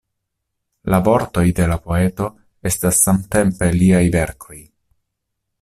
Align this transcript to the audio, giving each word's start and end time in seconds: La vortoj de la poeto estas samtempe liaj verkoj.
La 0.93 0.99
vortoj 1.07 1.43
de 1.59 1.67
la 1.73 1.77
poeto 1.89 2.31
estas 2.71 3.05
samtempe 3.05 3.73
liaj 3.79 4.05
verkoj. 4.21 4.63